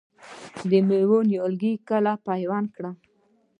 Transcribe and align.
د 0.69 0.71
مڼو 0.87 1.17
نیالګي 1.29 1.73
کله 1.89 2.11
پیوند 2.27 2.67
کړم؟ 2.75 2.95